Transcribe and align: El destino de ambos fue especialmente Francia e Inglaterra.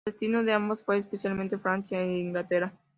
El 0.03 0.13
destino 0.13 0.41
de 0.43 0.51
ambos 0.51 0.81
fue 0.81 0.97
especialmente 0.97 1.59
Francia 1.59 1.99
e 2.01 2.17
Inglaterra. 2.21 2.73